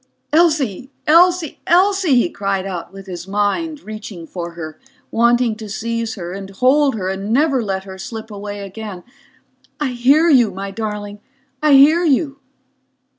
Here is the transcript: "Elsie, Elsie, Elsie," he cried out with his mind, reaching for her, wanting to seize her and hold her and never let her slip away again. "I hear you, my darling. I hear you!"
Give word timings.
"Elsie, 0.33 0.91
Elsie, 1.05 1.59
Elsie," 1.67 2.15
he 2.15 2.27
cried 2.27 2.65
out 2.65 2.91
with 2.91 3.05
his 3.05 3.27
mind, 3.27 3.81
reaching 3.81 4.25
for 4.25 4.53
her, 4.53 4.79
wanting 5.11 5.55
to 5.55 5.69
seize 5.69 6.15
her 6.15 6.33
and 6.33 6.49
hold 6.49 6.95
her 6.95 7.07
and 7.07 7.31
never 7.31 7.61
let 7.61 7.83
her 7.83 7.99
slip 7.99 8.31
away 8.31 8.61
again. 8.61 9.03
"I 9.79 9.89
hear 9.89 10.27
you, 10.27 10.49
my 10.49 10.71
darling. 10.71 11.19
I 11.61 11.73
hear 11.73 12.03
you!" 12.03 12.39